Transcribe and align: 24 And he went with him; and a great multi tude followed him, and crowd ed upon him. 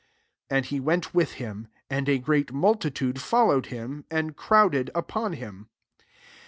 24 0.49 0.57
And 0.57 0.65
he 0.65 0.79
went 0.79 1.13
with 1.13 1.33
him; 1.33 1.67
and 1.87 2.09
a 2.09 2.17
great 2.17 2.51
multi 2.51 2.89
tude 2.89 3.21
followed 3.21 3.67
him, 3.67 4.03
and 4.09 4.35
crowd 4.35 4.73
ed 4.73 4.89
upon 4.95 5.33
him. 5.33 5.69